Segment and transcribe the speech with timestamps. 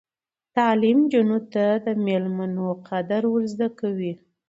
[0.55, 4.13] تعلیم نجونو ته د میلمنو قدر ور زده کوي.